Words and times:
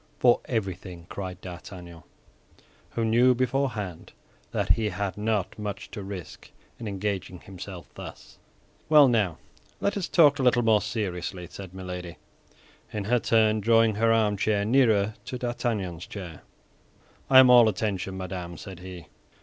"For 0.17 0.41
everything," 0.45 1.05
cried 1.09 1.39
D'Artagnan, 1.41 2.01
who 2.93 3.05
knew 3.05 3.35
beforehand 3.35 4.13
that 4.49 4.69
he 4.69 4.89
had 4.89 5.15
not 5.15 5.59
much 5.59 5.91
to 5.91 6.01
risk 6.01 6.49
in 6.79 6.87
engaging 6.87 7.41
himself 7.41 7.87
thus. 7.93 8.39
"Well, 8.89 9.07
now 9.07 9.37
let 9.79 9.95
us 9.95 10.07
talk 10.07 10.39
a 10.39 10.41
little 10.41 10.79
seriously," 10.79 11.45
said 11.51 11.75
Milady, 11.75 12.17
in 12.91 13.03
her 13.03 13.19
turn 13.19 13.59
drawing 13.59 13.93
her 13.93 14.11
armchair 14.11 14.65
nearer 14.65 15.13
to 15.25 15.37
D'Artagnan's 15.37 16.07
chair. 16.07 16.41
"I 17.29 17.37
am 17.37 17.51
all 17.51 17.69
attention, 17.69 18.17
madame," 18.17 18.57
said 18.57 18.79
he. 18.79 19.05